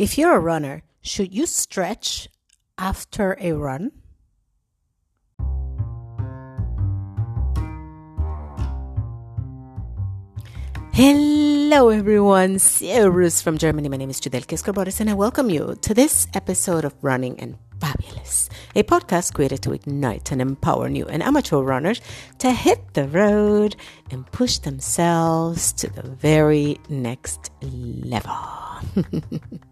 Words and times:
If 0.00 0.16
you're 0.16 0.34
a 0.34 0.40
runner, 0.40 0.82
should 1.02 1.34
you 1.34 1.44
stretch 1.44 2.30
after 2.78 3.36
a 3.38 3.52
run? 3.52 3.92
Hello, 10.94 11.90
everyone. 11.90 12.58
Servus 12.58 13.42
from 13.42 13.58
Germany. 13.58 13.90
My 13.90 13.98
name 13.98 14.08
is 14.08 14.22
Judelki 14.22 14.54
Escorbores, 14.54 15.00
and 15.00 15.10
I 15.10 15.12
welcome 15.12 15.50
you 15.50 15.76
to 15.82 15.92
this 15.92 16.26
episode 16.32 16.86
of 16.86 16.94
Running 17.02 17.38
and 17.38 17.58
Fabulous, 17.78 18.48
a 18.74 18.82
podcast 18.84 19.34
created 19.34 19.60
to 19.64 19.74
ignite 19.74 20.32
and 20.32 20.40
empower 20.40 20.88
new 20.88 21.04
and 21.08 21.22
amateur 21.22 21.58
runners 21.58 22.00
to 22.38 22.52
hit 22.52 22.94
the 22.94 23.06
road 23.06 23.76
and 24.10 24.24
push 24.32 24.56
themselves 24.56 25.74
to 25.74 25.90
the 25.90 26.08
very 26.08 26.78
next 26.88 27.50
level. 27.60 28.32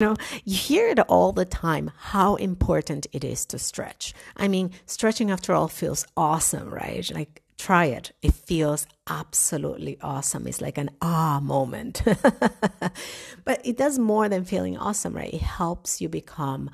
know, 0.00 0.14
you 0.44 0.56
hear 0.56 0.88
it 0.88 1.00
all 1.00 1.32
the 1.32 1.44
time 1.44 1.90
how 1.98 2.36
important 2.36 3.08
it 3.12 3.24
is 3.24 3.44
to 3.46 3.58
stretch. 3.58 4.14
I 4.36 4.46
mean, 4.46 4.70
stretching 4.86 5.30
after 5.30 5.52
all 5.52 5.66
feels 5.66 6.06
awesome, 6.16 6.70
right? 6.70 7.10
Like, 7.12 7.42
try 7.58 7.86
it. 7.86 8.12
It 8.22 8.32
feels 8.32 8.86
absolutely 9.08 9.98
awesome. 10.00 10.46
It's 10.46 10.60
like 10.60 10.78
an 10.78 10.90
ah 11.02 11.40
moment. 11.42 12.02
but 13.44 13.60
it 13.64 13.76
does 13.76 13.98
more 13.98 14.28
than 14.28 14.44
feeling 14.44 14.76
awesome, 14.78 15.14
right? 15.14 15.34
It 15.34 15.42
helps 15.42 16.00
you 16.00 16.08
become 16.08 16.70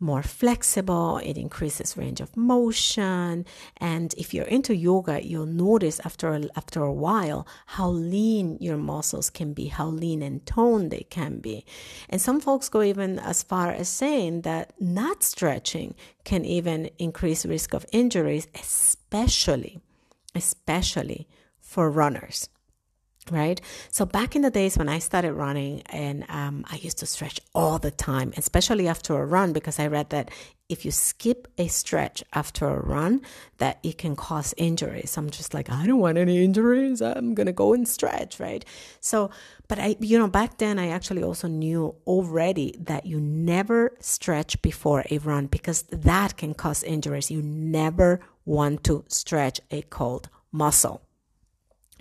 more 0.00 0.22
flexible, 0.22 1.18
it 1.18 1.36
increases 1.38 1.96
range 1.96 2.20
of 2.20 2.36
motion, 2.36 3.44
and 3.78 4.14
if 4.18 4.34
you're 4.34 4.44
into 4.46 4.74
yoga, 4.74 5.24
you'll 5.24 5.46
notice 5.46 6.00
after 6.04 6.34
a, 6.34 6.42
after 6.56 6.82
a 6.82 6.92
while 6.92 7.46
how 7.66 7.88
lean 7.88 8.58
your 8.60 8.76
muscles 8.76 9.30
can 9.30 9.52
be, 9.52 9.66
how 9.66 9.86
lean 9.86 10.22
and 10.22 10.44
toned 10.46 10.90
they 10.90 11.06
can 11.10 11.38
be. 11.38 11.64
And 12.08 12.20
some 12.20 12.40
folks 12.40 12.68
go 12.68 12.82
even 12.82 13.18
as 13.18 13.42
far 13.42 13.70
as 13.70 13.88
saying 13.88 14.42
that 14.42 14.72
not 14.80 15.22
stretching 15.22 15.94
can 16.24 16.44
even 16.44 16.90
increase 16.98 17.46
risk 17.46 17.72
of 17.74 17.86
injuries, 17.92 18.48
especially 18.54 19.80
especially 20.34 21.28
for 21.60 21.90
runners 21.90 22.48
right? 23.30 23.60
So 23.90 24.04
back 24.04 24.36
in 24.36 24.42
the 24.42 24.50
days 24.50 24.76
when 24.78 24.88
i 24.88 24.98
started 24.98 25.32
running 25.32 25.82
and 25.86 26.24
um, 26.28 26.64
i 26.70 26.76
used 26.76 26.98
to 26.98 27.06
stretch 27.06 27.40
all 27.54 27.78
the 27.78 27.90
time 27.90 28.32
especially 28.36 28.86
after 28.88 29.14
a 29.20 29.26
run 29.26 29.52
because 29.52 29.78
i 29.78 29.86
read 29.86 30.10
that 30.10 30.30
if 30.68 30.84
you 30.84 30.90
skip 30.90 31.46
a 31.58 31.66
stretch 31.68 32.24
after 32.32 32.66
a 32.66 32.80
run 32.80 33.20
that 33.58 33.78
it 33.82 33.98
can 33.98 34.16
cause 34.16 34.54
injuries. 34.56 35.16
I'm 35.18 35.30
just 35.30 35.52
like 35.52 35.70
i 35.70 35.86
don't 35.86 35.98
want 35.98 36.18
any 36.18 36.42
injuries. 36.44 37.02
I'm 37.02 37.34
gonna 37.34 37.52
go 37.52 37.74
and 37.74 37.86
stretch 37.86 38.40
right? 38.40 38.64
So 39.00 39.30
but 39.68 39.78
i 39.78 39.96
you 40.00 40.18
know 40.18 40.28
back 40.28 40.58
then 40.58 40.78
i 40.78 40.88
actually 40.88 41.22
also 41.22 41.48
knew 41.48 41.94
already 42.06 42.74
that 42.80 43.06
you 43.06 43.20
never 43.20 43.92
stretch 44.00 44.60
before 44.62 45.04
a 45.10 45.18
run 45.18 45.46
because 45.46 45.82
that 45.90 46.36
can 46.36 46.54
cause 46.54 46.82
injuries. 46.82 47.30
You 47.30 47.42
never 47.42 48.20
want 48.44 48.84
to 48.84 49.04
stretch 49.08 49.60
a 49.70 49.82
cold 49.82 50.28
muscle 50.52 51.02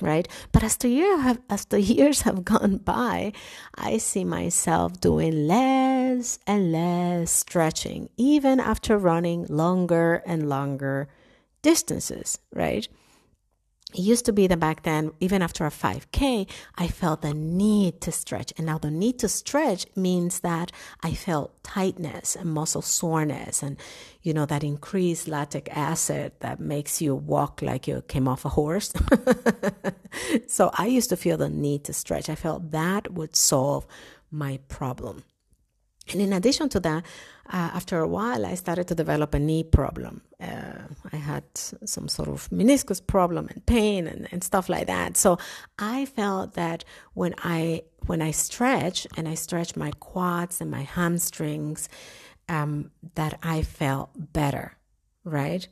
right? 0.03 0.27
But 0.51 0.63
as 0.63 0.77
the 0.77 0.89
year 0.89 1.17
have 1.19 1.39
as 1.49 1.65
the 1.65 1.81
years 1.95 2.21
have 2.21 2.43
gone 2.45 2.77
by 2.77 3.33
i 3.75 3.97
see 3.97 4.23
myself 4.23 4.99
doing 4.99 5.47
less 5.47 6.39
and 6.45 6.71
less 6.71 7.31
stretching 7.31 8.09
even 8.17 8.59
after 8.59 8.97
running 8.97 9.45
longer 9.49 10.21
and 10.25 10.49
longer 10.49 11.07
distances 11.61 12.39
right 12.53 12.87
it 13.93 13.99
used 13.99 14.25
to 14.25 14.33
be 14.33 14.47
that 14.47 14.59
back 14.59 14.83
then, 14.83 15.11
even 15.19 15.41
after 15.41 15.65
a 15.65 15.69
5K, 15.69 16.49
I 16.75 16.87
felt 16.87 17.21
the 17.21 17.33
need 17.33 18.01
to 18.01 18.11
stretch. 18.11 18.51
And 18.57 18.65
now 18.65 18.77
the 18.77 18.89
need 18.89 19.19
to 19.19 19.29
stretch 19.29 19.85
means 19.95 20.39
that 20.39 20.71
I 21.03 21.13
felt 21.13 21.63
tightness 21.63 22.35
and 22.35 22.51
muscle 22.51 22.81
soreness 22.81 23.61
and, 23.61 23.77
you 24.21 24.33
know, 24.33 24.45
that 24.45 24.63
increased 24.63 25.27
lactic 25.27 25.69
acid 25.75 26.33
that 26.39 26.59
makes 26.59 27.01
you 27.01 27.15
walk 27.15 27.61
like 27.61 27.87
you 27.87 28.01
came 28.07 28.27
off 28.27 28.45
a 28.45 28.49
horse. 28.49 28.93
so 30.47 30.71
I 30.73 30.87
used 30.87 31.09
to 31.09 31.17
feel 31.17 31.37
the 31.37 31.49
need 31.49 31.83
to 31.85 31.93
stretch. 31.93 32.29
I 32.29 32.35
felt 32.35 32.71
that 32.71 33.13
would 33.13 33.35
solve 33.35 33.85
my 34.31 34.59
problem. 34.67 35.23
And 36.11 36.21
in 36.21 36.33
addition 36.33 36.69
to 36.69 36.79
that, 36.81 37.05
uh, 37.47 37.71
after 37.73 37.99
a 37.99 38.07
while, 38.07 38.45
I 38.45 38.55
started 38.55 38.87
to 38.89 38.95
develop 38.95 39.33
a 39.33 39.39
knee 39.39 39.63
problem. 39.63 40.21
Uh, 40.39 40.87
I 41.11 41.17
had 41.17 41.43
some 41.53 42.07
sort 42.07 42.29
of 42.29 42.49
meniscus 42.49 43.05
problem 43.05 43.47
and 43.49 43.65
pain 43.65 44.07
and, 44.07 44.27
and 44.31 44.43
stuff 44.43 44.69
like 44.69 44.87
that. 44.87 45.17
So 45.17 45.37
I 45.79 46.05
felt 46.05 46.53
that 46.53 46.83
when 47.13 47.35
I 47.43 47.83
when 48.05 48.21
I 48.21 48.31
stretch 48.31 49.07
and 49.15 49.27
I 49.27 49.35
stretch 49.35 49.77
my 49.77 49.91
quads 49.99 50.59
and 50.59 50.69
my 50.69 50.81
hamstrings, 50.81 51.87
um, 52.49 52.91
that 53.15 53.39
I 53.41 53.61
felt 53.61 54.09
better, 54.33 54.77
right? 55.23 55.67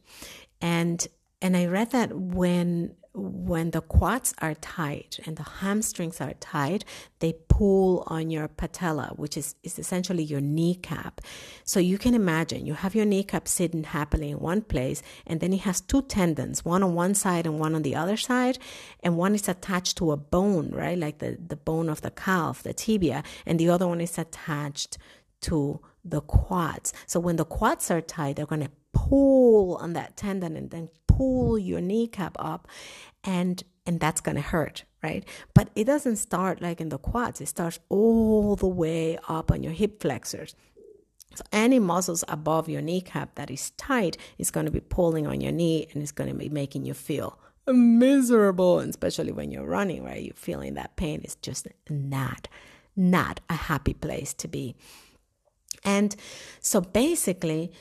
And 0.61 1.05
and 1.41 1.57
I 1.57 1.65
read 1.65 1.91
that 1.91 2.13
when 2.13 2.95
when 3.13 3.71
the 3.71 3.81
quads 3.81 4.33
are 4.39 4.53
tight 4.55 5.19
and 5.25 5.35
the 5.35 5.43
hamstrings 5.43 6.21
are 6.21 6.33
tight, 6.39 6.85
they 7.19 7.33
pull 7.49 8.03
on 8.07 8.29
your 8.29 8.47
patella, 8.47 9.11
which 9.15 9.35
is, 9.35 9.55
is 9.63 9.77
essentially 9.77 10.23
your 10.23 10.39
kneecap. 10.39 11.19
So 11.65 11.79
you 11.79 11.97
can 11.97 12.13
imagine 12.13 12.65
you 12.65 12.73
have 12.73 12.95
your 12.95 13.05
kneecap 13.05 13.47
sitting 13.47 13.83
happily 13.83 14.31
in 14.31 14.39
one 14.39 14.61
place, 14.61 15.03
and 15.27 15.41
then 15.41 15.51
it 15.51 15.61
has 15.61 15.81
two 15.81 16.03
tendons, 16.03 16.63
one 16.63 16.83
on 16.83 16.95
one 16.95 17.13
side 17.13 17.45
and 17.45 17.59
one 17.59 17.75
on 17.75 17.81
the 17.81 17.95
other 17.95 18.15
side, 18.15 18.57
and 19.01 19.17
one 19.17 19.35
is 19.35 19.49
attached 19.49 19.97
to 19.97 20.11
a 20.11 20.17
bone, 20.17 20.69
right? 20.71 20.97
Like 20.97 21.17
the, 21.17 21.37
the 21.45 21.57
bone 21.57 21.89
of 21.89 22.01
the 22.01 22.11
calf, 22.11 22.63
the 22.63 22.73
tibia, 22.73 23.23
and 23.45 23.59
the 23.59 23.69
other 23.69 23.87
one 23.87 23.99
is 23.99 24.17
attached 24.17 24.97
to 25.41 25.81
the 26.05 26.21
quads. 26.21 26.93
So 27.07 27.19
when 27.19 27.35
the 27.35 27.45
quads 27.45 27.91
are 27.91 28.01
tight, 28.01 28.37
they're 28.37 28.45
going 28.45 28.63
to 28.63 28.71
pull 28.93 29.75
on 29.77 29.93
that 29.93 30.17
tendon 30.17 30.55
and 30.55 30.69
then 30.71 30.89
pull 31.07 31.57
your 31.57 31.81
kneecap 31.81 32.35
up 32.39 32.67
and 33.23 33.63
and 33.85 33.99
that's 33.99 34.21
going 34.21 34.35
to 34.35 34.41
hurt 34.41 34.83
right? 35.03 35.25
But 35.53 35.69
it 35.75 35.85
doesn't 35.85 36.17
start 36.17 36.61
like 36.61 36.79
in 36.79 36.89
the 36.89 36.97
quads. 36.97 37.41
It 37.41 37.47
starts 37.47 37.79
all 37.89 38.55
the 38.55 38.67
way 38.67 39.17
up 39.27 39.51
on 39.51 39.63
your 39.63 39.73
hip 39.73 40.01
flexors. 40.01 40.55
So 41.35 41.43
any 41.51 41.79
muscles 41.79 42.23
above 42.27 42.67
your 42.67 42.81
kneecap 42.81 43.35
that 43.35 43.49
is 43.49 43.71
tight 43.71 44.17
is 44.37 44.51
going 44.51 44.65
to 44.65 44.71
be 44.71 44.81
pulling 44.81 45.27
on 45.27 45.39
your 45.39 45.53
knee 45.53 45.87
and 45.93 46.03
it's 46.03 46.11
going 46.11 46.29
to 46.29 46.35
be 46.35 46.49
making 46.49 46.85
you 46.85 46.93
feel 46.93 47.39
miserable 47.67 48.79
and 48.79 48.89
especially 48.89 49.31
when 49.31 49.49
you're 49.49 49.65
running 49.65 50.03
right? 50.03 50.21
You're 50.21 50.33
feeling 50.33 50.73
that 50.73 50.97
pain. 50.97 51.21
Is 51.21 51.35
just 51.35 51.67
not 51.89 52.47
not 52.95 53.39
a 53.49 53.53
happy 53.53 53.93
place 53.93 54.33
to 54.33 54.47
be. 54.47 54.75
And 55.85 56.15
so 56.59 56.81
basically 56.81 57.71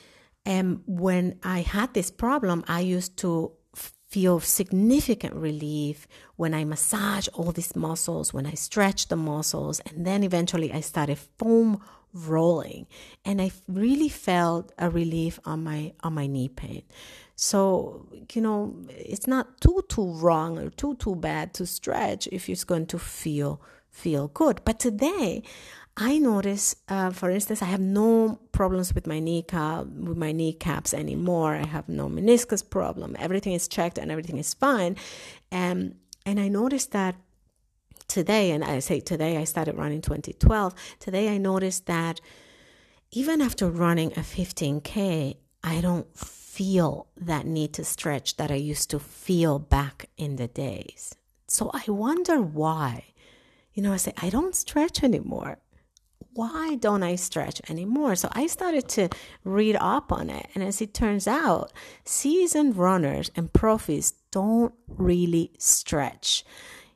um, 0.45 0.83
when 0.85 1.39
I 1.43 1.61
had 1.61 1.93
this 1.93 2.11
problem, 2.11 2.63
I 2.67 2.81
used 2.81 3.17
to 3.17 3.51
feel 4.11 4.41
significant 4.41 5.33
relief 5.35 6.05
when 6.35 6.53
I 6.53 6.65
massage 6.65 7.29
all 7.29 7.51
these 7.53 7.75
muscles, 7.75 8.33
when 8.33 8.45
I 8.45 8.55
stretch 8.55 9.07
the 9.07 9.15
muscles, 9.15 9.79
and 9.81 10.05
then 10.05 10.23
eventually 10.23 10.71
I 10.73 10.81
started 10.81 11.17
foam 11.37 11.81
rolling, 12.13 12.87
and 13.23 13.41
I 13.41 13.51
really 13.69 14.09
felt 14.09 14.73
a 14.77 14.89
relief 14.89 15.39
on 15.45 15.63
my 15.63 15.93
on 16.03 16.13
my 16.13 16.27
knee 16.27 16.49
pain. 16.49 16.83
So 17.35 18.07
you 18.33 18.41
know, 18.41 18.75
it's 18.89 19.27
not 19.27 19.61
too 19.61 19.81
too 19.87 20.11
wrong 20.15 20.59
or 20.59 20.69
too 20.71 20.95
too 20.95 21.15
bad 21.15 21.53
to 21.55 21.65
stretch 21.65 22.27
if 22.31 22.49
it's 22.49 22.65
going 22.65 22.87
to 22.87 22.99
feel 22.99 23.61
feel 23.89 24.27
good. 24.29 24.61
But 24.65 24.79
today, 24.79 25.43
I 25.97 26.17
notice, 26.19 26.75
uh, 26.87 27.11
for 27.11 27.29
instance, 27.29 27.61
I 27.61 27.65
have 27.65 27.81
no 27.81 28.39
problems 28.53 28.95
with 28.95 29.07
my 29.07 29.19
kneecap, 29.19 29.85
with 29.87 30.17
my 30.17 30.31
kneecaps 30.31 30.93
anymore. 30.93 31.55
I 31.55 31.65
have 31.65 31.89
no 31.89 32.07
meniscus 32.07 32.67
problem. 32.67 33.15
Everything 33.19 33.53
is 33.53 33.67
checked 33.67 33.97
and 33.97 34.09
everything 34.09 34.37
is 34.37 34.53
fine. 34.53 34.95
Um, 35.51 35.95
and 36.25 36.39
I 36.39 36.47
noticed 36.47 36.91
that 36.91 37.15
today, 38.07 38.51
and 38.51 38.63
I 38.63 38.79
say 38.79 38.99
today, 38.99 39.37
I 39.37 39.43
started 39.43 39.75
running 39.75 40.01
2012. 40.01 40.73
Today, 40.99 41.29
I 41.29 41.37
noticed 41.37 41.87
that 41.87 42.21
even 43.11 43.41
after 43.41 43.69
running 43.69 44.13
a 44.13 44.21
15K, 44.21 45.35
I 45.63 45.81
don't 45.81 46.17
feel 46.17 47.07
that 47.17 47.45
need 47.45 47.73
to 47.73 47.83
stretch 47.83 48.37
that 48.37 48.49
I 48.49 48.55
used 48.55 48.89
to 48.91 48.99
feel 48.99 49.59
back 49.59 50.09
in 50.17 50.37
the 50.37 50.47
days. 50.47 51.15
So 51.47 51.69
I 51.73 51.83
wonder 51.91 52.41
why. 52.41 53.05
You 53.73 53.83
know, 53.83 53.93
I 53.93 53.97
say, 53.97 54.13
I 54.17 54.29
don't 54.29 54.55
stretch 54.55 55.03
anymore 55.03 55.57
why 56.33 56.75
don't 56.75 57.03
I 57.03 57.15
stretch 57.15 57.61
anymore? 57.69 58.15
So 58.15 58.29
I 58.31 58.47
started 58.47 58.87
to 58.89 59.09
read 59.43 59.75
up 59.79 60.11
on 60.11 60.29
it. 60.29 60.47
And 60.55 60.63
as 60.63 60.81
it 60.81 60.93
turns 60.93 61.27
out, 61.27 61.71
seasoned 62.05 62.77
runners 62.77 63.31
and 63.35 63.51
profis 63.51 64.13
don't 64.31 64.73
really 64.87 65.51
stretch. 65.57 66.45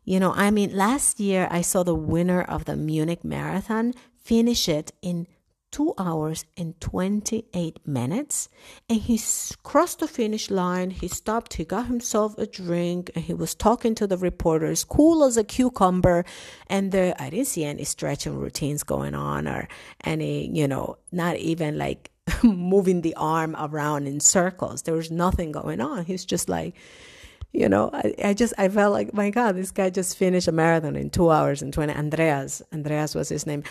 You 0.04 0.20
know, 0.20 0.34
I 0.34 0.52
mean, 0.52 0.76
last 0.76 1.20
year 1.20 1.48
I 1.50 1.62
saw 1.62 1.84
the 1.84 1.96
winner 1.96 2.42
of 2.42 2.66
the 2.66 2.76
Munich 2.76 3.24
Marathon 3.24 3.94
finish 4.24 4.70
it 4.70 4.92
in 5.02 5.28
two 5.76 5.94
hours 5.98 6.46
and 6.56 6.80
28 6.80 7.86
minutes. 7.86 8.48
And 8.88 8.98
he 8.98 9.20
crossed 9.62 10.00
the 10.00 10.08
finish 10.08 10.50
line. 10.50 10.90
He 10.90 11.10
stopped, 11.10 11.56
he 11.56 11.66
got 11.66 11.88
himself 11.88 12.38
a 12.38 12.48
drink, 12.48 13.12
and 13.14 13.26
he 13.26 13.34
was 13.34 13.54
talking 13.54 13.94
to 13.96 14.08
the 14.08 14.18
reporters, 14.18 14.86
cool 14.86 15.26
as 15.26 15.36
a 15.36 15.44
cucumber. 15.44 16.24
And 16.68 16.94
there, 16.94 17.14
I 17.20 17.30
didn't 17.30 17.48
see 17.48 17.66
any 17.66 17.84
stretching 17.84 18.38
routines 18.38 18.84
going 18.84 19.16
on 19.16 19.50
or 19.50 19.68
any, 20.06 20.50
you 20.50 20.66
know, 20.66 20.96
not 21.12 21.36
even 21.36 21.78
like 21.78 22.10
moving 22.44 23.02
the 23.02 23.16
arm 23.16 23.54
around 23.60 24.08
in 24.08 24.22
circles. 24.22 24.84
There 24.84 24.96
was 24.96 25.12
nothing 25.12 25.52
going 25.52 25.82
on. 25.82 26.06
He's 26.06 26.24
just 26.24 26.48
like, 26.48 26.74
you 27.52 27.68
know, 27.68 27.90
I, 27.92 28.14
I 28.24 28.34
just 28.34 28.54
I 28.58 28.70
felt 28.70 28.94
like 28.94 29.14
my 29.14 29.30
God, 29.30 29.58
this 29.58 29.72
guy 29.72 29.90
just 29.90 30.18
finished 30.18 30.48
a 30.48 30.54
marathon 30.54 30.96
in 30.96 31.10
two 31.10 31.32
hours 31.32 31.62
and 31.62 31.74
twenty. 31.74 31.94
Andreas, 31.94 32.62
Andreas 32.74 33.16
was 33.16 33.30
his 33.30 33.46
name, 33.46 33.64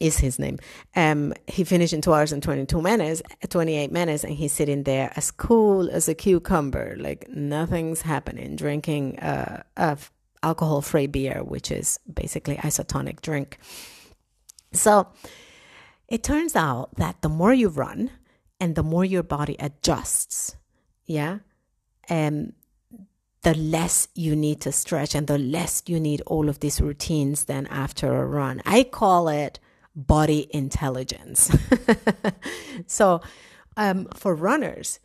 is 0.00 0.18
his 0.18 0.38
name. 0.38 0.58
Um, 0.96 1.34
he 1.46 1.64
finished 1.64 1.92
in 1.92 2.00
two 2.00 2.12
hours 2.12 2.32
and 2.32 2.42
twenty 2.42 2.66
two 2.66 2.82
minutes, 2.82 3.22
twenty 3.48 3.76
eight 3.76 3.92
minutes, 3.92 4.24
and 4.24 4.34
he's 4.34 4.52
sitting 4.52 4.84
there 4.84 5.12
as 5.16 5.30
cool 5.30 5.90
as 5.90 6.08
a 6.08 6.14
cucumber, 6.14 6.96
like 6.98 7.28
nothing's 7.28 8.02
happening, 8.02 8.56
drinking 8.56 9.18
uh, 9.20 9.62
a 9.76 9.98
alcohol 10.42 10.80
free 10.82 11.06
beer, 11.06 11.42
which 11.44 11.70
is 11.70 12.00
basically 12.12 12.56
isotonic 12.56 13.20
drink. 13.20 13.58
So 14.72 15.08
it 16.08 16.22
turns 16.22 16.56
out 16.56 16.96
that 16.96 17.22
the 17.22 17.28
more 17.28 17.54
you 17.54 17.68
run 17.68 18.10
and 18.58 18.74
the 18.74 18.82
more 18.82 19.04
your 19.04 19.22
body 19.22 19.56
adjusts, 19.58 20.56
yeah, 21.06 21.38
um, 22.10 22.52
the 23.42 23.54
less 23.54 24.08
you 24.14 24.36
need 24.36 24.60
to 24.60 24.72
stretch 24.72 25.14
and 25.14 25.26
the 25.26 25.38
less 25.38 25.82
you 25.86 25.98
need 25.98 26.22
all 26.26 26.48
of 26.48 26.60
these 26.60 26.80
routines 26.80 27.44
then 27.46 27.66
after 27.66 28.14
a 28.14 28.26
run. 28.26 28.62
I 28.64 28.84
call 28.84 29.28
it 29.28 29.58
body 29.94 30.48
intelligence. 30.50 31.50
so, 32.86 33.20
um, 33.76 34.06
for 34.14 34.34
runners, 34.34 35.00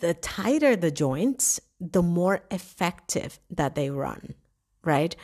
the 0.00 0.14
tighter 0.14 0.76
the 0.76 0.90
joints, 0.90 1.60
the 1.80 2.02
more 2.02 2.42
effective 2.50 3.40
that 3.50 3.74
they 3.74 3.90
run, 3.90 4.34
right? 4.84 5.16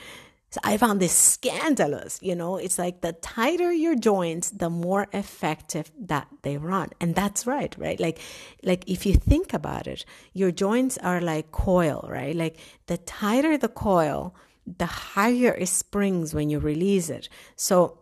So 0.50 0.60
I 0.64 0.78
found 0.78 0.98
this 0.98 1.12
scandalous, 1.12 2.20
you 2.22 2.34
know, 2.34 2.56
it's 2.56 2.78
like 2.78 3.02
the 3.02 3.12
tighter 3.12 3.70
your 3.70 3.94
joints, 3.94 4.48
the 4.48 4.70
more 4.70 5.06
effective 5.12 5.92
that 6.00 6.26
they 6.40 6.56
run. 6.56 6.88
And 7.00 7.14
that's 7.14 7.46
right, 7.46 7.74
right? 7.76 8.00
Like 8.00 8.18
like 8.62 8.88
if 8.88 9.04
you 9.04 9.12
think 9.12 9.52
about 9.52 9.86
it, 9.86 10.06
your 10.32 10.50
joints 10.50 10.96
are 10.98 11.20
like 11.20 11.52
coil, 11.52 12.06
right? 12.08 12.34
Like 12.34 12.56
the 12.86 12.96
tighter 12.96 13.58
the 13.58 13.68
coil, 13.68 14.34
the 14.66 14.86
higher 14.86 15.52
it 15.52 15.68
springs 15.68 16.32
when 16.32 16.48
you 16.48 16.58
release 16.58 17.10
it. 17.10 17.28
So 17.54 17.98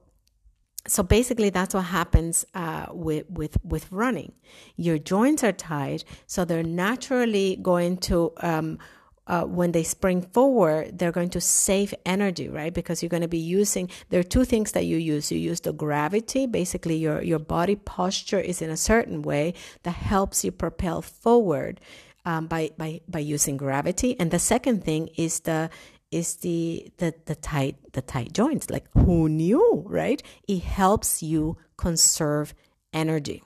so 0.86 1.02
basically 1.02 1.50
that's 1.50 1.74
what 1.74 1.84
happens 1.84 2.44
uh, 2.54 2.86
with 2.90 3.28
with 3.30 3.56
with 3.64 3.90
running 3.90 4.32
your 4.76 4.98
joints 4.98 5.42
are 5.44 5.52
tight 5.52 6.04
so 6.26 6.44
they're 6.44 6.62
naturally 6.62 7.56
going 7.62 7.96
to 7.96 8.32
um, 8.38 8.78
uh, 9.26 9.42
when 9.42 9.72
they 9.72 9.82
spring 9.82 10.22
forward, 10.22 10.98
they're 10.98 11.12
going 11.12 11.30
to 11.30 11.40
save 11.40 11.92
energy, 12.04 12.48
right? 12.48 12.72
Because 12.72 13.02
you're 13.02 13.10
going 13.10 13.22
to 13.22 13.28
be 13.28 13.38
using, 13.38 13.90
there 14.10 14.20
are 14.20 14.24
two 14.24 14.44
things 14.44 14.72
that 14.72 14.84
you 14.84 14.96
use. 14.96 15.32
You 15.32 15.38
use 15.38 15.60
the 15.60 15.72
gravity, 15.72 16.46
basically, 16.46 16.96
your, 16.96 17.22
your 17.22 17.40
body 17.40 17.74
posture 17.74 18.38
is 18.38 18.62
in 18.62 18.70
a 18.70 18.76
certain 18.76 19.22
way 19.22 19.54
that 19.82 19.92
helps 19.92 20.44
you 20.44 20.52
propel 20.52 21.02
forward 21.02 21.80
um, 22.24 22.46
by, 22.46 22.70
by, 22.76 23.00
by 23.08 23.18
using 23.18 23.56
gravity. 23.56 24.18
And 24.20 24.30
the 24.30 24.38
second 24.38 24.84
thing 24.84 25.08
is 25.16 25.40
the, 25.40 25.70
is 26.10 26.36
the, 26.36 26.90
the, 26.98 27.14
the 27.26 27.34
tight, 27.34 27.76
the 27.92 28.02
tight 28.02 28.32
joints. 28.32 28.70
Like, 28.70 28.86
who 28.94 29.28
knew, 29.28 29.84
right? 29.86 30.22
It 30.48 30.62
helps 30.62 31.22
you 31.22 31.58
conserve 31.76 32.54
energy 32.92 33.42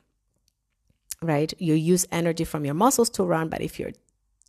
right? 1.23 1.53
You 1.59 1.75
use 1.75 2.07
energy 2.11 2.45
from 2.45 2.65
your 2.65 2.73
muscles 2.73 3.11
to 3.11 3.25
run, 3.25 3.51
but 3.51 3.61
if 3.61 3.79
you're 3.79 3.93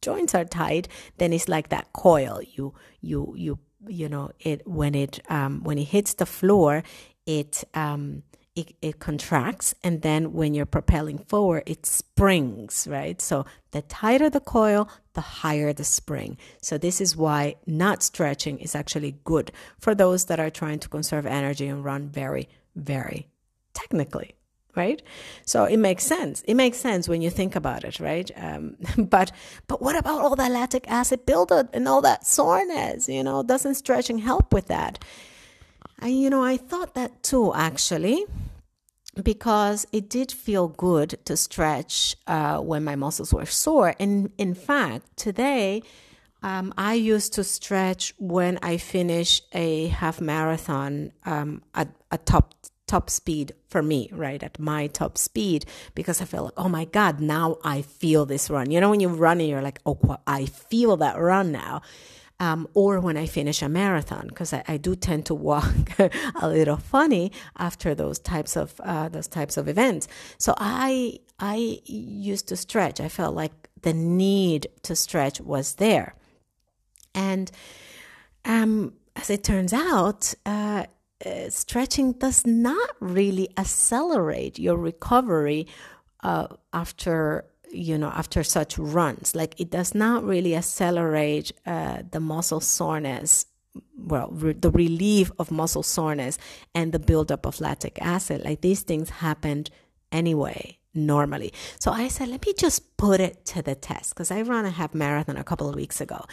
joints 0.01 0.33
are 0.35 0.45
tight, 0.45 0.87
then 1.17 1.33
it's 1.33 1.47
like 1.47 1.69
that 1.69 1.93
coil. 1.93 2.41
You 2.53 2.73
you 3.01 3.33
you 3.37 3.59
you 3.87 4.09
know 4.09 4.31
it 4.39 4.67
when 4.67 4.95
it 4.95 5.19
um, 5.29 5.63
when 5.63 5.77
it 5.77 5.85
hits 5.85 6.15
the 6.15 6.25
floor, 6.25 6.83
it 7.25 7.63
um, 7.73 8.23
it, 8.55 8.75
it 8.81 8.99
contracts 8.99 9.73
and 9.83 10.01
then 10.01 10.33
when 10.33 10.53
you're 10.53 10.65
propelling 10.65 11.19
forward 11.19 11.63
it 11.65 11.85
springs 11.85 12.87
right? 12.89 13.21
So 13.21 13.45
the 13.71 13.81
tighter 13.83 14.29
the 14.29 14.39
coil 14.39 14.89
the 15.13 15.21
higher 15.21 15.73
the 15.73 15.83
spring. 15.83 16.37
So 16.61 16.77
this 16.77 16.99
is 16.99 17.15
why 17.15 17.55
not 17.65 18.03
stretching 18.03 18.59
is 18.59 18.75
actually 18.75 19.15
good 19.23 19.51
for 19.79 19.95
those 19.95 20.25
that 20.25 20.39
are 20.39 20.49
trying 20.49 20.79
to 20.79 20.89
conserve 20.89 21.25
energy 21.25 21.67
and 21.67 21.83
run 21.83 22.09
very 22.09 22.49
very 22.75 23.27
technically 23.73 24.35
right? 24.75 25.01
So 25.45 25.65
it 25.65 25.77
makes 25.77 26.05
sense. 26.05 26.43
It 26.43 26.53
makes 26.53 26.77
sense 26.77 27.09
when 27.09 27.21
you 27.21 27.29
think 27.29 27.55
about 27.55 27.83
it 27.83 27.99
right? 27.99 28.31
Um, 28.35 28.77
but 28.97 29.31
but 29.67 29.81
what 29.81 29.95
about 29.95 30.21
all 30.21 30.35
that 30.35 30.51
lactic 30.51 30.89
acid 30.89 31.25
buildup 31.25 31.73
and 31.73 31.87
all 31.87 32.01
that 32.01 32.25
soreness? 32.25 33.07
You 33.07 33.23
know 33.23 33.43
doesn't 33.43 33.75
stretching 33.75 34.19
help 34.19 34.53
with 34.53 34.67
that 34.67 35.03
and 35.99 36.19
you 36.19 36.29
know 36.29 36.43
i 36.43 36.57
thought 36.57 36.93
that 36.93 37.23
too 37.23 37.53
actually 37.53 38.25
because 39.23 39.85
it 39.91 40.09
did 40.09 40.31
feel 40.31 40.69
good 40.69 41.19
to 41.25 41.35
stretch 41.35 42.15
uh, 42.27 42.57
when 42.59 42.81
my 42.83 42.95
muscles 42.95 43.33
were 43.33 43.45
sore 43.45 43.93
and 43.99 44.31
in 44.37 44.53
fact 44.53 45.05
today 45.17 45.81
um, 46.43 46.73
I 46.77 46.95
used 46.95 47.33
to 47.33 47.43
stretch 47.43 48.13
when 48.17 48.57
I 48.63 48.77
finish 48.77 49.41
a 49.53 49.87
half 49.87 50.19
marathon 50.19 51.11
um, 51.25 51.61
at 51.75 51.89
a 52.09 52.17
top 52.17 52.55
top 52.87 53.09
speed 53.09 53.53
for 53.69 53.81
me, 53.81 54.09
right? 54.11 54.43
At 54.43 54.59
my 54.59 54.87
top 54.87 55.17
speed, 55.17 55.65
because 55.95 56.21
I 56.21 56.25
feel 56.25 56.45
like, 56.45 56.53
oh 56.57 56.67
my 56.67 56.83
God, 56.83 57.21
now 57.21 57.57
I 57.63 57.83
feel 57.83 58.25
this 58.25 58.49
run. 58.49 58.69
You 58.69 58.81
know, 58.81 58.89
when 58.89 58.99
you're 58.99 59.11
running, 59.11 59.49
you're 59.49 59.61
like, 59.61 59.79
oh, 59.85 60.17
I 60.27 60.45
feel 60.45 60.97
that 60.97 61.17
run 61.17 61.53
now. 61.53 61.83
Um, 62.41 62.67
or 62.73 62.99
when 62.99 63.17
I 63.17 63.27
finish 63.27 63.61
a 63.61 63.69
marathon, 63.69 64.25
because 64.27 64.51
I, 64.51 64.63
I, 64.67 64.77
do 64.77 64.95
tend 64.95 65.27
to 65.27 65.35
walk 65.35 65.75
a 66.41 66.47
little 66.49 66.77
funny 66.77 67.31
after 67.55 67.93
those 67.93 68.17
types 68.17 68.57
of 68.57 68.81
uh, 68.83 69.09
those 69.09 69.27
types 69.27 69.57
of 69.57 69.67
events. 69.67 70.07
So 70.39 70.55
I 70.57 71.19
I 71.37 71.79
used 71.85 72.47
to 72.47 72.55
stretch. 72.55 72.99
I 72.99 73.09
felt 73.09 73.35
like 73.35 73.53
the 73.83 73.93
need 73.93 74.67
to 74.87 74.95
stretch 74.95 75.39
was 75.39 75.75
there, 75.75 76.15
and 77.13 77.51
um, 78.45 78.93
as 79.15 79.29
it 79.29 79.43
turns 79.43 79.73
out, 79.73 80.33
uh, 80.45 80.85
uh, 81.25 81.49
stretching 81.49 82.13
does 82.13 82.45
not 82.45 82.89
really 82.99 83.49
accelerate 83.57 84.57
your 84.57 84.77
recovery 84.77 85.67
uh, 86.23 86.47
after 86.73 87.45
you 87.73 87.97
know 87.97 88.09
after 88.09 88.43
such 88.43 88.77
runs 88.77 89.35
like 89.35 89.59
it 89.59 89.69
does 89.69 89.95
not 89.95 90.23
really 90.23 90.55
accelerate 90.55 91.51
uh, 91.65 92.01
the 92.11 92.19
muscle 92.19 92.59
soreness 92.59 93.45
well 93.97 94.29
re- 94.31 94.53
the 94.53 94.71
relief 94.71 95.31
of 95.39 95.51
muscle 95.51 95.83
soreness 95.83 96.37
and 96.75 96.91
the 96.91 96.99
buildup 96.99 97.45
of 97.45 97.61
lactic 97.61 97.97
acid. 98.01 98.43
Like 98.43 98.61
these 98.61 98.81
things 98.81 99.09
happened 99.09 99.69
anyway 100.11 100.77
normally. 100.93 101.53
So 101.79 101.91
I 101.91 102.07
said, 102.07 102.27
let 102.27 102.45
me 102.45 102.53
just 102.53 102.97
put 102.97 103.19
it 103.19 103.45
to 103.45 103.61
the 103.61 103.75
test 103.75 104.13
because 104.13 104.31
I 104.31 104.41
ran 104.41 104.65
a 104.65 104.71
half 104.71 104.93
marathon 104.93 105.37
a 105.37 105.43
couple 105.43 105.69
of 105.69 105.75
weeks 105.75 106.01
ago. 106.01 106.25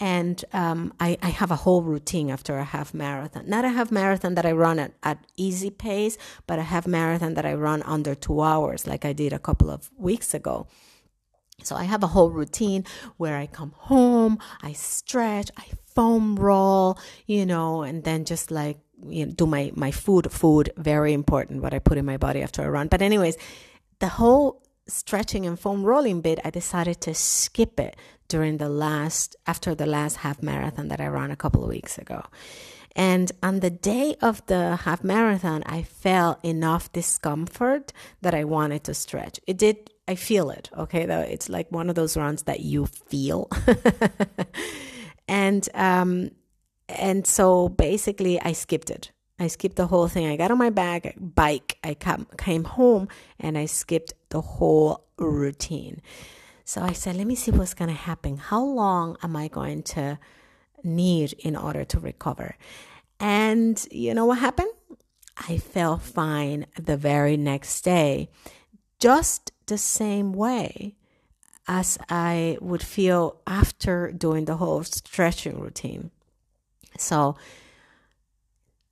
And 0.00 0.44
um, 0.52 0.92
I, 1.00 1.18
I, 1.22 1.30
have 1.30 1.50
a 1.50 1.56
whole 1.56 1.82
routine 1.82 2.30
after 2.30 2.56
a 2.56 2.64
half 2.64 2.94
marathon. 2.94 3.48
Not 3.48 3.64
a 3.64 3.70
half 3.70 3.90
marathon 3.90 4.36
that 4.36 4.46
I 4.46 4.52
run 4.52 4.78
at, 4.78 4.92
at 5.02 5.18
easy 5.36 5.70
pace, 5.70 6.16
but 6.46 6.60
a 6.60 6.62
half 6.62 6.86
marathon 6.86 7.34
that 7.34 7.44
I 7.44 7.54
run 7.54 7.82
under 7.82 8.14
two 8.14 8.40
hours, 8.40 8.86
like 8.86 9.04
I 9.04 9.12
did 9.12 9.32
a 9.32 9.40
couple 9.40 9.70
of 9.70 9.90
weeks 9.96 10.34
ago. 10.34 10.68
So 11.64 11.74
I 11.74 11.84
have 11.84 12.04
a 12.04 12.08
whole 12.08 12.30
routine 12.30 12.84
where 13.16 13.36
I 13.36 13.46
come 13.46 13.72
home, 13.76 14.38
I 14.62 14.72
stretch, 14.72 15.50
I 15.56 15.64
foam 15.94 16.36
roll, 16.36 16.96
you 17.26 17.44
know, 17.44 17.82
and 17.82 18.04
then 18.04 18.24
just 18.24 18.52
like 18.52 18.78
you 19.04 19.26
know, 19.26 19.32
do 19.32 19.46
my 19.46 19.72
my 19.74 19.90
food. 19.90 20.30
Food 20.30 20.70
very 20.76 21.12
important. 21.12 21.62
What 21.62 21.74
I 21.74 21.80
put 21.80 21.98
in 21.98 22.04
my 22.04 22.16
body 22.16 22.42
after 22.42 22.62
a 22.62 22.70
run. 22.70 22.88
But 22.88 23.02
anyways, 23.02 23.36
the 24.00 24.08
whole 24.08 24.62
stretching 24.86 25.46
and 25.46 25.58
foam 25.58 25.84
rolling 25.84 26.20
bit, 26.20 26.38
I 26.44 26.50
decided 26.50 27.00
to 27.02 27.14
skip 27.14 27.78
it 27.78 27.96
during 28.28 28.58
the 28.58 28.68
last, 28.68 29.36
after 29.46 29.74
the 29.74 29.86
last 29.86 30.16
half 30.16 30.42
marathon 30.42 30.88
that 30.88 31.00
I 31.00 31.06
ran 31.06 31.30
a 31.30 31.36
couple 31.36 31.62
of 31.62 31.68
weeks 31.68 31.98
ago. 31.98 32.24
And 32.96 33.30
on 33.42 33.60
the 33.60 33.70
day 33.70 34.16
of 34.20 34.44
the 34.46 34.76
half 34.76 35.04
marathon, 35.04 35.62
I 35.66 35.82
felt 35.82 36.44
enough 36.44 36.92
discomfort 36.92 37.92
that 38.22 38.34
I 38.34 38.44
wanted 38.44 38.84
to 38.84 38.94
stretch. 38.94 39.38
It 39.46 39.56
did, 39.56 39.90
I 40.08 40.14
feel 40.14 40.50
it, 40.50 40.70
okay? 40.76 41.06
Though 41.06 41.20
it's 41.20 41.48
like 41.48 41.70
one 41.70 41.88
of 41.88 41.94
those 41.94 42.16
runs 42.16 42.42
that 42.44 42.60
you 42.60 42.86
feel. 42.86 43.48
and, 45.28 45.68
um, 45.74 46.30
and 46.88 47.26
so 47.26 47.68
basically 47.68 48.40
I 48.40 48.52
skipped 48.52 48.90
it. 48.90 49.12
I 49.38 49.46
skipped 49.46 49.76
the 49.76 49.86
whole 49.86 50.08
thing. 50.08 50.26
I 50.26 50.36
got 50.36 50.50
on 50.50 50.58
my 50.58 50.70
bag, 50.70 51.14
bike. 51.16 51.78
I 51.84 51.94
come, 51.94 52.26
came 52.36 52.64
home 52.64 53.08
and 53.38 53.56
I 53.56 53.66
skipped 53.66 54.14
the 54.30 54.40
whole 54.40 55.04
routine. 55.16 56.02
So 56.64 56.82
I 56.82 56.92
said, 56.92 57.16
let 57.16 57.26
me 57.26 57.34
see 57.34 57.50
what's 57.50 57.74
going 57.74 57.88
to 57.88 57.94
happen. 57.96 58.36
How 58.36 58.62
long 58.62 59.16
am 59.22 59.36
I 59.36 59.48
going 59.48 59.82
to 59.94 60.18
need 60.82 61.32
in 61.34 61.56
order 61.56 61.84
to 61.84 62.00
recover? 62.00 62.56
And 63.20 63.86
you 63.90 64.12
know 64.12 64.26
what 64.26 64.38
happened? 64.38 64.72
I 65.48 65.58
felt 65.58 66.02
fine 66.02 66.66
the 66.78 66.96
very 66.96 67.36
next 67.36 67.82
day, 67.82 68.28
just 68.98 69.52
the 69.66 69.78
same 69.78 70.32
way 70.32 70.96
as 71.68 71.98
I 72.08 72.58
would 72.60 72.82
feel 72.82 73.40
after 73.46 74.10
doing 74.10 74.46
the 74.46 74.56
whole 74.56 74.82
stretching 74.82 75.60
routine. 75.60 76.10
So, 76.98 77.36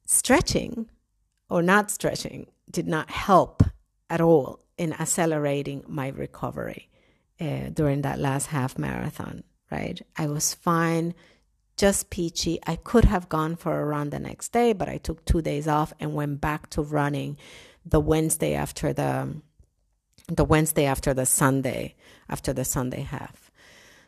stretching 0.07 0.89
or 1.51 1.63
not 1.63 1.91
stretching 1.91 2.47
did 2.71 2.87
not 2.87 3.11
help 3.11 3.63
at 4.09 4.21
all 4.21 4.61
in 4.79 4.93
accelerating 4.93 5.85
my 5.87 6.09
recovery 6.09 6.89
uh, 7.41 7.69
during 7.73 8.03
that 8.03 8.19
last 8.19 8.47
half 8.47 8.79
marathon, 8.79 9.43
right? 9.71 10.01
I 10.17 10.27
was 10.27 10.55
fine, 10.55 11.15
just 11.77 12.11
peachy. 12.11 12.59
I 12.67 12.77
could 12.77 13.05
have 13.05 13.29
gone 13.29 13.57
for 13.57 13.81
a 13.81 13.85
run 13.85 14.11
the 14.11 14.19
next 14.19 14.53
day, 14.53 14.73
but 14.73 14.89
I 14.89 14.97
took 14.99 15.25
two 15.25 15.43
days 15.43 15.69
off 15.69 15.93
and 16.01 16.15
went 16.15 16.41
back 16.41 16.71
to 16.71 16.83
running 16.83 17.37
the 17.85 18.01
Wednesday 18.01 18.55
after 18.55 18.93
the 18.93 19.37
the 20.29 20.45
Wednesday 20.45 20.87
after 20.87 21.15
the 21.15 21.27
Sunday, 21.27 21.95
after 22.29 22.53
the 22.53 22.65
Sunday 22.65 23.03
half. 23.03 23.46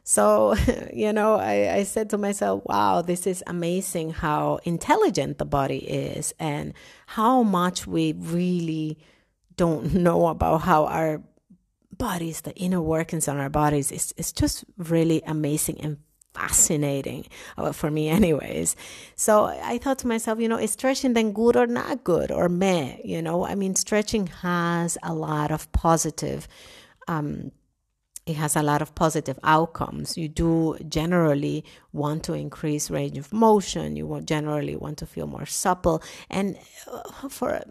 So, 0.09 0.55
you 0.95 1.13
know, 1.13 1.35
I, 1.35 1.71
I 1.75 1.83
said 1.83 2.09
to 2.11 2.17
myself, 2.17 2.63
wow, 2.65 3.03
this 3.03 3.27
is 3.27 3.45
amazing 3.47 4.09
how 4.09 4.59
intelligent 4.65 5.37
the 5.37 5.45
body 5.45 5.81
is 5.81 6.33
and 6.39 6.73
how 7.09 7.43
much 7.43 7.87
we 7.87 8.15
really 8.17 8.97
don't 9.57 9.93
know 10.07 10.29
about 10.29 10.63
how 10.63 10.87
our 10.87 11.21
bodies, 11.95 12.41
the 12.41 12.55
inner 12.55 12.81
workings 12.81 13.29
on 13.29 13.37
our 13.37 13.51
bodies, 13.51 13.93
is, 13.93 14.15
is 14.17 14.33
just 14.33 14.65
really 14.79 15.21
amazing 15.27 15.79
and 15.83 15.99
fascinating 16.33 17.27
uh, 17.59 17.73
for 17.73 17.91
me 17.91 18.09
anyways. 18.21 18.77
So 19.15 19.45
i 19.45 19.77
thought 19.77 19.99
to 19.99 20.07
myself 20.07 20.41
you 20.41 20.49
know 20.49 20.59
is 20.59 20.71
stretching 20.71 21.13
then 21.13 21.33
good 21.33 21.55
or 21.55 21.67
not 21.67 22.03
good 22.05 22.31
or 22.31 22.49
meh? 22.49 22.97
You 23.05 23.21
know 23.21 23.45
i 23.45 23.55
mean 23.55 23.75
stretching 23.75 24.29
has 24.29 24.97
a 25.03 25.13
lot 25.13 25.51
of 25.51 25.71
positive 25.73 26.47
um, 27.09 27.51
it 28.29 28.37
has 28.37 28.57
a 28.57 28.63
lot 28.63 28.83
of 28.83 28.95
positive 28.95 29.39
outcomes. 29.43 30.19
You 30.19 30.29
do 30.29 30.77
generally 30.89 31.65
want 31.93 32.25
to 32.25 32.35
increase 32.35 32.91
range 32.91 33.17
of 33.17 33.33
motion. 33.33 33.97
You 33.97 34.21
generally 34.25 34.77
want 34.77 34.99
to 34.99 35.07
feel 35.07 35.27
more 35.27 35.47
supple. 35.47 36.03
And 36.29 36.59
uh, 36.91 37.29
for 37.29 37.63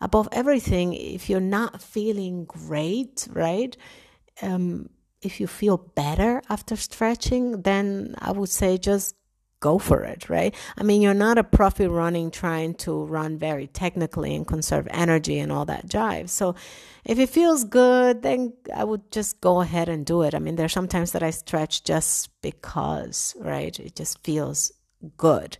above 0.00 0.28
everything, 0.30 0.94
if 0.94 1.28
you're 1.28 1.40
not 1.40 1.82
feeling 1.82 2.44
great, 2.44 3.26
right? 3.30 3.76
Um, 4.40 4.90
if 5.20 5.40
you 5.40 5.46
feel 5.46 5.78
better 5.78 6.42
after 6.48 6.76
stretching, 6.76 7.62
then 7.62 8.14
I 8.18 8.32
would 8.32 8.50
say 8.50 8.78
just 8.78 9.16
go 9.64 9.78
for 9.78 10.00
it, 10.02 10.28
right? 10.28 10.54
I 10.76 10.82
mean, 10.82 11.00
you're 11.00 11.22
not 11.28 11.38
a 11.38 11.44
profit 11.44 11.90
running 11.90 12.30
trying 12.30 12.74
to 12.84 12.92
run 13.16 13.38
very 13.38 13.66
technically 13.82 14.34
and 14.36 14.46
conserve 14.46 14.86
energy 14.90 15.38
and 15.38 15.50
all 15.50 15.64
that 15.64 15.86
jive. 15.86 16.28
So 16.28 16.54
if 17.04 17.18
it 17.18 17.30
feels 17.30 17.64
good, 17.64 18.22
then 18.22 18.52
I 18.74 18.84
would 18.84 19.04
just 19.10 19.40
go 19.40 19.60
ahead 19.60 19.88
and 19.88 20.04
do 20.04 20.22
it. 20.22 20.34
I 20.34 20.38
mean, 20.38 20.56
there 20.56 20.64
there's 20.64 20.72
sometimes 20.72 21.12
that 21.12 21.22
I 21.22 21.30
stretch 21.30 21.84
just 21.84 22.30
because, 22.40 23.36
right? 23.38 23.78
It 23.78 23.94
just 23.96 24.24
feels 24.24 24.72
good. 25.18 25.58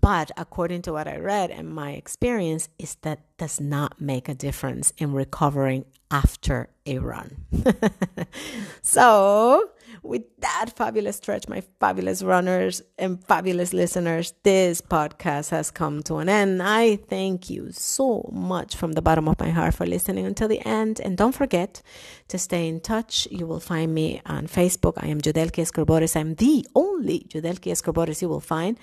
But 0.00 0.30
according 0.36 0.82
to 0.82 0.92
what 0.92 1.06
I 1.06 1.16
read 1.16 1.50
and 1.50 1.68
my 1.68 1.92
experience, 1.92 2.68
is 2.78 2.96
that 3.02 3.20
does 3.38 3.60
not 3.60 4.00
make 4.00 4.28
a 4.28 4.34
difference 4.34 4.92
in 4.98 5.12
recovering 5.12 5.84
after 6.10 6.68
a 6.86 6.98
run. 6.98 7.36
so, 8.82 9.70
with 10.02 10.22
that 10.38 10.70
fabulous 10.76 11.16
stretch, 11.16 11.48
my 11.48 11.62
fabulous 11.80 12.22
runners 12.22 12.82
and 12.98 13.22
fabulous 13.24 13.72
listeners, 13.72 14.34
this 14.42 14.80
podcast 14.80 15.50
has 15.50 15.70
come 15.70 16.02
to 16.04 16.16
an 16.16 16.28
end. 16.28 16.62
I 16.62 16.96
thank 16.96 17.50
you 17.50 17.70
so 17.72 18.28
much 18.32 18.76
from 18.76 18.92
the 18.92 19.02
bottom 19.02 19.28
of 19.28 19.38
my 19.38 19.50
heart 19.50 19.74
for 19.74 19.86
listening 19.86 20.26
until 20.26 20.48
the 20.48 20.64
end. 20.66 21.00
And 21.00 21.16
don't 21.16 21.34
forget 21.34 21.82
to 22.28 22.38
stay 22.38 22.68
in 22.68 22.80
touch. 22.80 23.26
You 23.30 23.46
will 23.46 23.60
find 23.60 23.94
me 23.94 24.20
on 24.26 24.46
Facebook. 24.46 24.94
I 24.96 25.08
am 25.08 25.20
Judelki 25.20 25.62
Escorbores. 25.62 26.16
I'm 26.16 26.34
the 26.34 26.66
only 26.74 27.26
Judelki 27.28 27.70
Escorbores 27.70 28.22
you 28.22 28.28
will 28.28 28.40
find. 28.40 28.78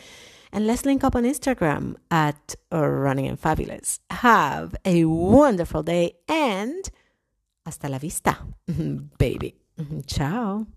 And 0.54 0.68
let's 0.68 0.86
link 0.86 1.04
up 1.04 1.16
on 1.16 1.24
Instagram 1.24 1.96
at 2.12 2.56
Running 2.72 3.28
and 3.28 3.40
Fabulous. 3.40 4.00
Have 4.12 4.76
a 4.86 5.06
wonderful 5.06 5.82
day 5.82 6.14
and 6.28 6.88
hasta 7.66 7.90
la 7.90 7.98
vista, 7.98 8.38
baby. 9.18 9.56
Ciao. 10.06 10.68